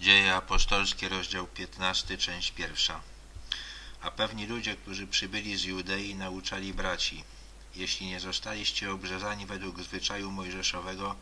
Dzieje 0.00 0.34
apostolskie, 0.34 1.08
rozdział 1.08 1.46
15, 1.46 2.18
część 2.18 2.50
pierwsza. 2.50 3.00
A 4.00 4.10
pewni 4.10 4.46
ludzie, 4.46 4.76
którzy 4.76 5.06
przybyli 5.06 5.56
z 5.56 5.64
Judei, 5.64 6.14
nauczali 6.14 6.74
braci, 6.74 7.24
jeśli 7.74 8.06
nie 8.06 8.20
zostaliście 8.20 8.92
obrzezani 8.92 9.46
według 9.46 9.82
zwyczaju 9.82 10.30
mojżeszowego, 10.30 11.16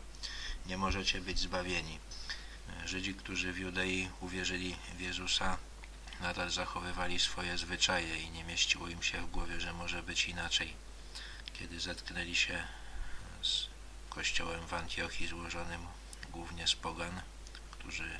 nie 0.65 0.77
możecie 0.77 1.21
być 1.21 1.39
zbawieni. 1.39 1.99
Żydzi, 2.85 3.13
którzy 3.15 3.53
w 3.53 3.57
Judei 3.57 4.09
uwierzyli 4.21 4.75
w 4.97 4.99
Jezusa, 4.99 5.57
nadal 6.21 6.49
zachowywali 6.49 7.19
swoje 7.19 7.57
zwyczaje 7.57 8.17
i 8.17 8.29
nie 8.29 8.43
mieściło 8.43 8.87
im 8.87 9.03
się 9.03 9.21
w 9.21 9.31
głowie, 9.31 9.59
że 9.61 9.73
może 9.73 10.03
być 10.03 10.25
inaczej. 10.25 10.73
Kiedy 11.53 11.79
zetknęli 11.79 12.35
się 12.35 12.63
z 13.41 13.67
kościołem 14.09 14.67
w 14.67 14.73
Antiochii 14.73 15.27
złożonym 15.27 15.81
głównie 16.31 16.67
z 16.67 16.75
pogan, 16.75 17.21
którzy 17.71 18.19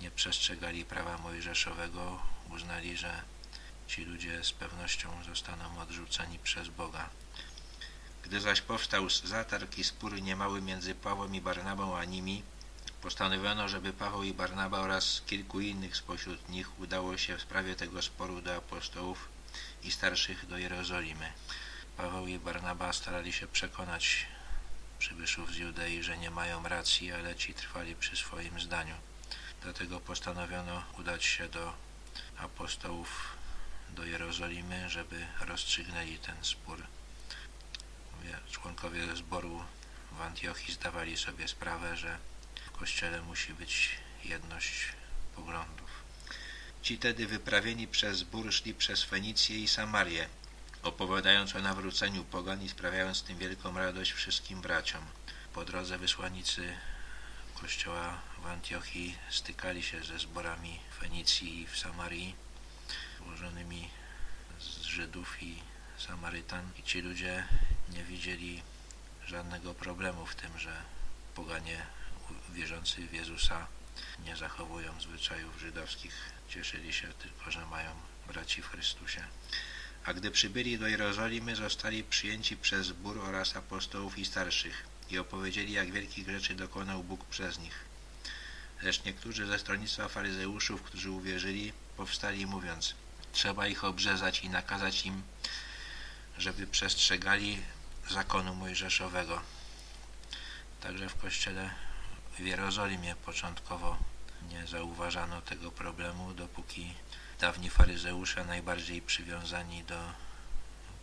nie 0.00 0.10
przestrzegali 0.10 0.84
prawa 0.84 1.18
mojżeszowego, 1.18 2.22
uznali, 2.50 2.96
że 2.96 3.22
ci 3.86 4.04
ludzie 4.04 4.44
z 4.44 4.52
pewnością 4.52 5.24
zostaną 5.24 5.78
odrzuceni 5.78 6.38
przez 6.38 6.68
Boga. 6.68 7.10
Gdy 8.22 8.40
zaś 8.40 8.60
powstał 8.60 9.10
zatarg 9.10 9.78
i 9.78 9.84
spór 9.84 10.22
niemały 10.22 10.62
między 10.62 10.94
Pawłem 10.94 11.34
i 11.34 11.40
Barnabą 11.40 11.96
a 11.96 12.04
nimi, 12.04 12.42
postanowiono, 13.02 13.68
żeby 13.68 13.92
Paweł 13.92 14.22
i 14.22 14.34
Barnaba 14.34 14.78
oraz 14.80 15.22
kilku 15.26 15.60
innych 15.60 15.96
spośród 15.96 16.48
nich 16.48 16.80
udało 16.80 17.16
się 17.16 17.36
w 17.36 17.42
sprawie 17.42 17.76
tego 17.76 18.02
sporu 18.02 18.42
do 18.42 18.56
apostołów 18.56 19.28
i 19.82 19.90
starszych 19.90 20.46
do 20.46 20.58
Jerozolimy. 20.58 21.32
Paweł 21.96 22.26
i 22.26 22.38
Barnaba 22.38 22.92
starali 22.92 23.32
się 23.32 23.46
przekonać 23.46 24.26
przybyszów 24.98 25.52
z 25.52 25.56
Judei, 25.56 26.02
że 26.02 26.18
nie 26.18 26.30
mają 26.30 26.68
racji, 26.68 27.12
ale 27.12 27.36
ci 27.36 27.54
trwali 27.54 27.96
przy 27.96 28.16
swoim 28.16 28.60
zdaniu. 28.60 28.94
Dlatego 29.62 30.00
postanowiono 30.00 30.82
udać 30.98 31.24
się 31.24 31.48
do 31.48 31.72
apostołów 32.38 33.36
do 33.90 34.04
Jerozolimy, 34.04 34.90
żeby 34.90 35.26
rozstrzygnęli 35.40 36.18
ten 36.18 36.44
spór. 36.44 36.82
Członkowie 38.50 39.16
zboru 39.16 39.64
w 40.12 40.20
Antiochii 40.20 40.74
zdawali 40.74 41.16
sobie 41.16 41.48
sprawę, 41.48 41.96
że 41.96 42.18
w 42.66 42.70
kościele 42.70 43.22
musi 43.22 43.54
być 43.54 43.90
jedność 44.24 44.88
poglądów. 45.36 45.90
Ci 46.82 46.98
tedy 46.98 47.26
wyprawieni 47.26 47.88
przez 47.88 48.18
zbór 48.18 48.52
szli 48.52 48.74
przez 48.74 49.02
Fenicję 49.02 49.58
i 49.58 49.68
Samarię, 49.68 50.28
opowiadając 50.82 51.56
o 51.56 51.58
nawróceniu 51.58 52.24
pogan 52.24 52.62
i 52.62 52.68
sprawiając 52.68 53.22
tym 53.22 53.38
wielką 53.38 53.78
radość 53.78 54.12
wszystkim 54.12 54.60
braciom. 54.60 55.04
Po 55.54 55.64
drodze 55.64 55.98
wysłannicy 55.98 56.76
kościoła 57.60 58.20
w 58.42 58.46
Antiochii 58.46 59.18
stykali 59.30 59.82
się 59.82 60.04
ze 60.04 60.18
zborami 60.18 60.80
Fenicji 61.00 61.60
i 61.60 61.66
w 61.66 61.78
Samarii, 61.78 62.34
złożonymi 63.18 63.90
z 64.60 64.82
Żydów 64.82 65.42
i 65.42 65.62
Samarytan 65.98 66.70
i 66.78 66.82
ci 66.82 67.00
ludzie 67.00 67.44
nie 67.88 68.04
widzieli 68.04 68.62
żadnego 69.26 69.74
problemu 69.74 70.26
w 70.26 70.34
tym, 70.34 70.58
że 70.58 70.82
poganie 71.34 71.86
wierzący 72.52 73.06
w 73.06 73.12
Jezusa 73.12 73.66
nie 74.24 74.36
zachowują 74.36 75.00
zwyczajów 75.00 75.60
żydowskich. 75.60 76.14
Cieszyli 76.48 76.92
się 76.92 77.08
tylko, 77.08 77.50
że 77.50 77.66
mają 77.66 77.90
braci 78.26 78.62
w 78.62 78.68
Chrystusie. 78.68 79.24
A 80.04 80.14
gdy 80.14 80.30
przybyli 80.30 80.78
do 80.78 80.88
Jerozolimy, 80.88 81.56
zostali 81.56 82.04
przyjęci 82.04 82.56
przez 82.56 82.86
zbór 82.86 83.18
oraz 83.18 83.56
apostołów 83.56 84.18
i 84.18 84.24
starszych 84.24 84.90
i 85.12 85.18
opowiedzieli, 85.18 85.72
jak 85.72 85.92
wielkich 85.92 86.30
rzeczy 86.30 86.54
dokonał 86.54 87.04
Bóg 87.04 87.24
przez 87.24 87.58
nich. 87.58 87.84
Lecz 88.82 89.04
niektórzy 89.04 89.46
ze 89.46 89.58
stronnictwa 89.58 90.08
faryzeuszów, 90.08 90.82
którzy 90.82 91.10
uwierzyli, 91.10 91.72
powstali 91.96 92.46
mówiąc, 92.46 92.94
trzeba 93.32 93.66
ich 93.66 93.84
obrzezać 93.84 94.44
i 94.44 94.50
nakazać 94.50 95.06
im, 95.06 95.22
żeby 96.38 96.66
przestrzegali 96.66 97.62
zakonu 98.10 98.54
mojżeszowego. 98.54 99.40
Także 100.80 101.08
w 101.08 101.16
kościele 101.16 101.70
w 102.38 102.40
Jerozolimie 102.40 103.14
początkowo 103.14 103.98
nie 104.48 104.66
zauważano 104.66 105.42
tego 105.42 105.70
problemu, 105.70 106.34
dopóki 106.34 106.94
dawni 107.40 107.70
faryzeusze, 107.70 108.44
najbardziej 108.44 109.02
przywiązani 109.02 109.84
do 109.84 110.12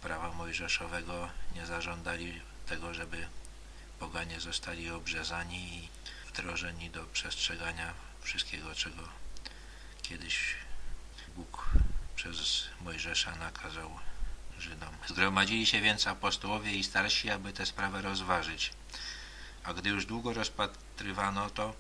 prawa 0.02 0.32
mojżeszowego, 0.32 1.30
nie 1.56 1.66
zażądali 1.66 2.42
tego, 2.66 2.94
żeby 2.94 3.28
poganie 4.00 4.40
zostali 4.40 4.90
obrzezani 4.90 5.58
i 5.58 5.90
wdrożeni 6.28 6.90
do 6.90 7.04
przestrzegania 7.04 7.94
wszystkiego, 8.22 8.76
czego 8.76 9.04
kiedyś 10.02 10.56
Bóg 11.36 11.70
przez 12.16 12.68
Mojżesza 12.82 13.36
nakazał 13.36 14.00
Żydom. 14.60 14.90
Zgromadzili 15.08 15.66
się 15.66 15.82
więc 15.82 16.08
apostołowie 16.08 16.72
i 16.72 16.84
starsi, 16.84 17.30
aby 17.30 17.54
tę 17.54 17.66
sprawę 17.66 18.02
rozważyć. 18.02 18.74
A 19.64 19.74
gdy 19.74 19.90
już 19.90 20.06
długo 20.06 20.34
rozpatrywano 20.34 21.50
to, 21.50 21.74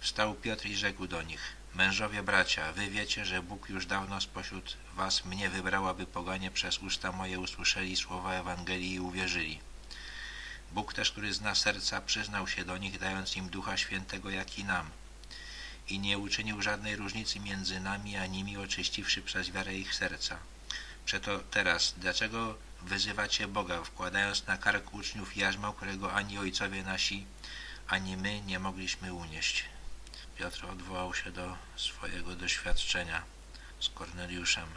wstał 0.00 0.34
Piotr 0.34 0.66
i 0.66 0.76
rzekł 0.76 1.06
do 1.06 1.22
nich 1.22 1.56
Mężowie 1.74 2.22
bracia, 2.22 2.72
wy 2.72 2.90
wiecie, 2.90 3.24
że 3.24 3.42
Bóg 3.42 3.68
już 3.68 3.86
dawno 3.86 4.20
spośród 4.20 4.76
was 4.94 5.24
mnie 5.24 5.50
wybrał, 5.50 5.88
aby 5.88 6.06
poganie 6.06 6.50
przez 6.50 6.78
usta 6.78 7.12
moje 7.12 7.38
usłyszeli 7.38 7.96
słowa 7.96 8.34
Ewangelii 8.34 8.94
i 8.94 9.00
uwierzyli. 9.00 9.60
Bóg 10.72 10.94
też, 10.94 11.10
który 11.10 11.34
zna 11.34 11.54
serca, 11.54 12.00
przyznał 12.00 12.48
się 12.48 12.64
do 12.64 12.76
nich, 12.76 12.98
dając 12.98 13.36
im 13.36 13.48
Ducha 13.48 13.76
Świętego, 13.76 14.30
jak 14.30 14.58
i 14.58 14.64
nam. 14.64 14.90
I 15.88 15.98
nie 15.98 16.18
uczynił 16.18 16.62
żadnej 16.62 16.96
różnicy 16.96 17.40
między 17.40 17.80
nami 17.80 18.16
a 18.16 18.26
nimi, 18.26 18.56
oczyściwszy 18.56 19.22
przez 19.22 19.50
wiarę 19.50 19.74
ich 19.74 19.94
serca. 19.94 20.38
Przeto 21.04 21.40
teraz, 21.50 21.94
dlaczego 21.96 22.58
wyzywacie 22.82 23.48
Boga, 23.48 23.84
wkładając 23.84 24.46
na 24.46 24.56
kark 24.56 24.94
uczniów 24.94 25.36
jarzma, 25.36 25.72
którego 25.72 26.12
ani 26.12 26.38
ojcowie 26.38 26.82
nasi, 26.82 27.26
ani 27.88 28.16
my 28.16 28.40
nie 28.40 28.58
mogliśmy 28.58 29.14
unieść? 29.14 29.64
Piotr 30.36 30.66
odwołał 30.66 31.14
się 31.14 31.32
do 31.32 31.56
swojego 31.76 32.36
doświadczenia 32.36 33.22
z 33.80 33.88
Korneliuszem. 33.88 34.68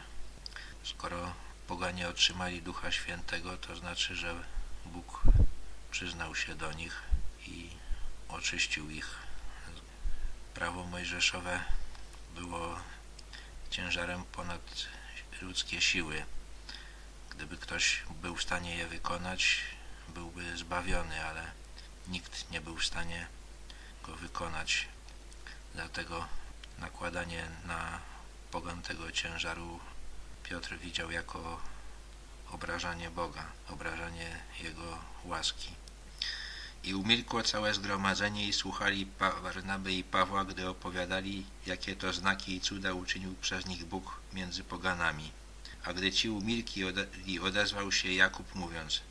Skoro 0.84 1.34
poganie 1.68 2.08
otrzymali 2.08 2.62
Ducha 2.62 2.92
Świętego, 2.92 3.58
to 3.58 3.76
znaczy, 3.76 4.16
że 4.16 4.44
Bóg 4.86 5.22
przyznał 5.94 6.36
się 6.36 6.56
do 6.56 6.72
nich 6.72 7.02
i 7.48 7.70
oczyścił 8.30 8.90
ich. 8.90 9.18
Prawo 10.54 10.84
mojżeszowe 10.84 11.64
było 12.36 12.80
ciężarem 13.70 14.24
ponad 14.24 14.88
ludzkie 15.42 15.82
siły. 15.82 16.26
Gdyby 17.30 17.58
ktoś 17.58 18.04
był 18.22 18.36
w 18.36 18.42
stanie 18.42 18.76
je 18.76 18.88
wykonać, 18.88 19.62
byłby 20.08 20.58
zbawiony, 20.58 21.26
ale 21.26 21.52
nikt 22.08 22.52
nie 22.52 22.62
był 22.62 22.78
w 22.78 22.86
stanie 22.86 23.28
go 24.04 24.16
wykonać. 24.16 24.88
Dlatego 25.74 26.28
nakładanie 26.80 27.48
na 27.66 28.00
pogan 28.52 28.82
tego 28.82 29.12
ciężaru 29.12 29.80
Piotr 30.44 30.78
widział 30.78 31.12
jako 31.12 31.62
obrażanie 32.52 33.10
Boga, 33.10 33.46
obrażanie 33.70 34.40
Jego 34.60 35.00
łaski. 35.24 35.83
I 36.84 36.96
umilkło 36.96 37.44
całe 37.44 37.74
zgromadzenie 37.74 38.48
i 38.48 38.54
słuchali 38.54 39.06
Barnaby 39.20 39.94
i 39.94 40.04
Pawła, 40.04 40.46
gdy 40.46 40.70
opowiadali, 40.70 41.46
jakie 41.66 41.96
to 41.96 42.14
znaki 42.14 42.56
i 42.56 42.62
cuda 42.62 42.94
uczynił 42.94 43.36
przez 43.42 43.66
nich 43.66 43.86
Bóg 43.86 44.20
między 44.34 44.64
poganami. 44.64 45.32
A 45.84 45.94
gdy 45.94 46.12
ci 46.12 46.30
umilkli, 46.30 46.84
odezwał 47.42 47.92
się 47.92 48.12
Jakub 48.12 48.56
mówiąc, 48.56 49.02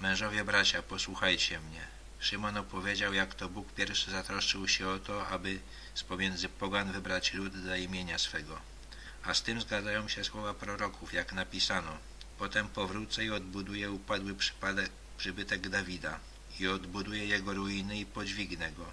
Mężowie 0.00 0.44
bracia, 0.44 0.82
posłuchajcie 0.82 1.60
mnie. 1.60 1.86
Szymon 2.20 2.56
opowiedział, 2.56 3.14
jak 3.14 3.34
to 3.34 3.48
Bóg 3.48 3.72
pierwszy 3.72 4.10
zatroszczył 4.10 4.68
się 4.68 4.88
o 4.88 4.98
to, 4.98 5.28
aby 5.28 5.60
z 5.94 6.02
pomiędzy 6.02 6.48
pogan 6.48 6.92
wybrać 6.92 7.32
lud 7.32 7.52
dla 7.52 7.76
imienia 7.76 8.18
swego. 8.18 8.60
A 9.22 9.34
z 9.34 9.42
tym 9.42 9.60
zgadzają 9.60 10.08
się 10.08 10.24
słowa 10.24 10.54
proroków, 10.54 11.12
jak 11.12 11.32
napisano. 11.32 11.98
Potem 12.38 12.68
powrócę 12.68 13.24
i 13.24 13.30
odbuduję 13.30 13.90
upadły 13.90 14.34
przypadek, 14.34 14.90
przybytek 15.18 15.68
Dawida 15.68 16.20
i 16.60 16.68
odbuduję 16.68 17.26
jego 17.26 17.54
ruiny 17.54 17.98
i 17.98 18.06
podźwignę 18.06 18.72
go, 18.72 18.92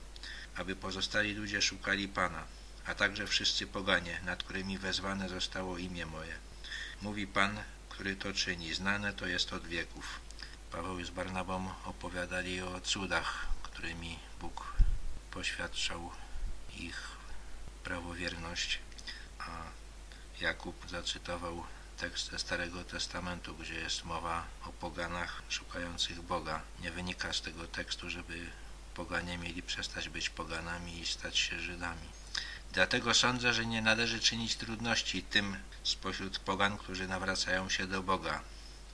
aby 0.56 0.76
pozostali 0.76 1.34
ludzie 1.34 1.62
szukali 1.62 2.08
Pana, 2.08 2.44
a 2.86 2.96
także 2.96 3.28
wszyscy 3.28 3.68
poganie, 3.68 4.22
nad 4.26 4.44
którymi 4.44 4.78
wezwane 4.78 5.30
zostało 5.30 5.78
imię 5.78 6.06
moje. 6.06 6.36
Mówi 7.02 7.28
Pan, 7.28 7.64
który 7.90 8.16
to 8.16 8.34
czyni, 8.34 8.74
znane 8.74 9.14
to 9.14 9.28
jest 9.28 9.54
od 9.54 9.68
wieków. 9.68 10.20
Paweł 10.72 11.04
z 11.04 11.10
Barnabą 11.10 11.70
opowiadali 11.86 12.62
o 12.62 12.82
cudach, 12.82 13.48
którymi 13.64 14.20
Bóg 14.40 14.74
poświadczał 15.32 16.12
ich 16.78 17.08
prawowierność, 17.84 18.80
a 19.40 19.64
Jakub 20.42 20.90
zacytował 20.90 21.64
tekst 22.02 22.32
ze 22.32 22.40
Starego 22.40 22.84
Testamentu, 22.84 23.56
gdzie 23.56 23.74
jest 23.74 24.06
mowa 24.06 24.46
o 24.66 24.72
poganach 24.72 25.42
szukających 25.50 26.22
Boga. 26.22 26.62
Nie 26.80 26.92
wynika 26.92 27.34
z 27.34 27.42
tego 27.42 27.68
tekstu, 27.68 28.10
żeby 28.10 28.50
poganie 28.94 29.38
mieli 29.38 29.64
przestać 29.64 30.10
być 30.10 30.30
poganami 30.30 31.00
i 31.00 31.06
stać 31.06 31.38
się 31.38 31.60
Żydami. 31.60 32.08
Dlatego 32.74 33.14
sądzę, 33.14 33.54
że 33.54 33.66
nie 33.66 33.82
należy 33.82 34.20
czynić 34.20 34.56
trudności 34.56 35.24
tym 35.24 35.58
spośród 35.84 36.40
pogan, 36.40 36.78
którzy 36.78 37.08
nawracają 37.08 37.70
się 37.70 37.88
do 37.88 38.04
Boga, 38.04 38.42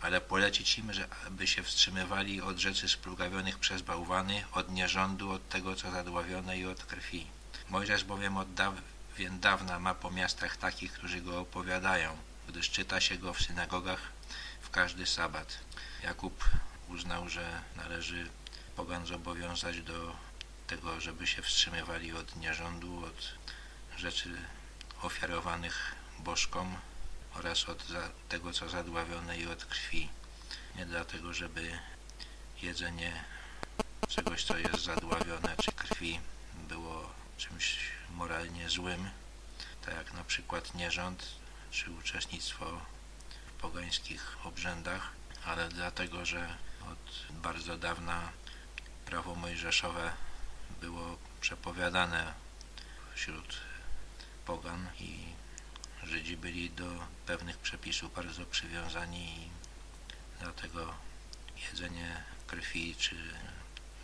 ale 0.02 0.22
polecić 0.22 0.78
im, 0.78 0.94
że 0.94 1.08
aby 1.28 1.48
się 1.48 1.64
wstrzymywali 1.64 2.42
od 2.42 2.58
rzeczy 2.58 2.90
splugawionych 2.90 3.60
przez 3.60 3.82
bałwany, 3.82 4.44
od 4.52 4.72
nierządu, 4.72 5.32
od 5.32 5.50
tego, 5.50 5.76
co 5.76 5.92
zadławione 5.92 6.58
i 6.58 6.66
od 6.66 6.86
krwi. 6.86 7.28
Mojżesz 7.70 8.04
bowiem 8.04 8.38
od 8.38 8.54
dawien 8.54 9.40
dawna 9.40 9.80
ma 9.80 9.96
po 9.96 10.12
miastach 10.12 10.58
takich, 10.58 10.94
którzy 10.94 11.22
go 11.22 11.40
opowiadają, 11.40 12.18
gdyż 12.48 12.70
czyta 12.70 13.02
się 13.02 13.18
go 13.18 13.34
w 13.34 13.42
synagogach 13.42 14.02
w 14.62 14.70
każdy 14.70 15.06
sabat. 15.06 15.60
Jakub 16.04 16.44
uznał, 16.88 17.30
że 17.30 17.62
należy 17.76 18.30
pogan 18.76 19.06
zobowiązać 19.06 19.82
do 19.82 20.16
tego, 20.68 21.02
żeby 21.02 21.28
się 21.28 21.42
wstrzymywali 21.42 22.14
od 22.14 22.36
nierządu, 22.36 23.06
od 23.06 23.34
rzeczy 23.98 24.38
ofiarowanych 25.02 25.96
bożkom 26.20 26.76
oraz 27.34 27.70
od 27.70 27.84
tego, 28.30 28.54
co 28.54 28.70
zadławione 28.70 29.38
i 29.38 29.48
od 29.48 29.66
krwi. 29.66 30.10
Nie 30.76 30.86
dlatego, 30.86 31.34
żeby 31.34 31.80
jedzenie 32.62 33.24
czegoś, 34.08 34.44
co 34.44 34.58
jest 34.58 34.84
zadławione, 34.84 35.56
czy 35.62 35.72
krwi 35.72 36.20
było 36.70 37.10
czymś 37.38 37.80
moralnie 38.10 38.70
złym, 38.70 39.10
tak 39.86 39.96
jak 39.96 40.14
na 40.14 40.24
przykład 40.24 40.76
nierząd, 40.76 41.26
czy 41.72 41.92
uczestnictwo 41.92 42.82
w 43.48 43.62
pogańskich 43.62 44.38
obrzędach, 44.44 45.12
ale 45.46 45.70
dlatego, 45.70 46.26
że 46.26 46.58
od 46.92 47.34
bardzo 47.42 47.78
dawna 47.78 48.32
prawo 49.06 49.36
mojżeszowe 49.36 50.12
było 50.82 51.18
przepowiadane 51.42 52.34
wśród 53.16 53.58
pogan 54.46 54.90
i 55.00 55.38
Żydzi 56.04 56.38
byli 56.38 56.70
do 56.70 57.08
pewnych 57.26 57.58
przepisów 57.58 58.14
bardzo 58.16 58.46
przywiązani 58.46 59.26
i 59.26 59.50
dlatego 60.40 60.94
jedzenie 61.58 62.24
krwi 62.48 62.96
czy 62.96 63.16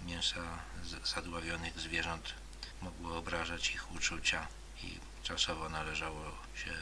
mięsa 0.02 0.60
zadławionych 1.04 1.80
zwierząt 1.80 2.34
mogło 2.82 3.18
obrażać 3.18 3.72
ich 3.72 3.92
uczucia 3.92 4.48
i 4.84 5.00
czasowo 5.24 5.70
należało 5.70 6.32
się 6.56 6.74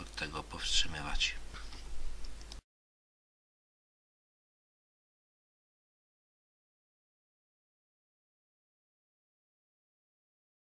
od 0.00 0.14
tego 0.14 0.42
powstrzymywać. 0.42 1.34